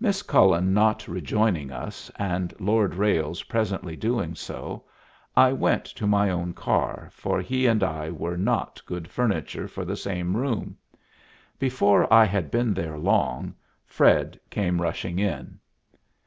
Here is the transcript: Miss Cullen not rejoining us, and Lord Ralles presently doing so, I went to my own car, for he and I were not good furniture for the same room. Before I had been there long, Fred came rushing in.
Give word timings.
Miss 0.00 0.22
Cullen 0.22 0.72
not 0.72 1.06
rejoining 1.06 1.70
us, 1.70 2.10
and 2.16 2.54
Lord 2.58 2.94
Ralles 2.94 3.42
presently 3.42 3.96
doing 3.96 4.34
so, 4.34 4.84
I 5.36 5.52
went 5.52 5.84
to 5.84 6.06
my 6.06 6.30
own 6.30 6.54
car, 6.54 7.10
for 7.12 7.42
he 7.42 7.66
and 7.66 7.82
I 7.82 8.08
were 8.10 8.38
not 8.38 8.80
good 8.86 9.08
furniture 9.08 9.68
for 9.68 9.84
the 9.84 9.94
same 9.94 10.34
room. 10.38 10.78
Before 11.58 12.10
I 12.10 12.24
had 12.24 12.50
been 12.50 12.72
there 12.72 12.96
long, 12.98 13.54
Fred 13.84 14.40
came 14.48 14.80
rushing 14.80 15.18
in. 15.18 15.58